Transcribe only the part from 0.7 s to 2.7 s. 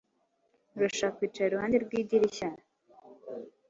Urashaka kwicara iruhande rw'idirishya?